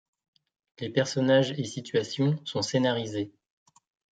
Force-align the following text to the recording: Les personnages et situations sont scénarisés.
Les 0.79 0.89
personnages 0.89 1.51
et 1.59 1.63
situations 1.63 2.39
sont 2.43 2.63
scénarisés. 2.63 3.31